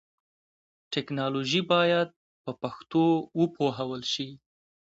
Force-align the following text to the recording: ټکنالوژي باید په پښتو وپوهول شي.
ټکنالوژي 0.93 1.61
باید 1.71 2.09
په 2.43 2.51
پښتو 2.61 3.03
وپوهول 3.39 4.01
شي. 4.13 4.29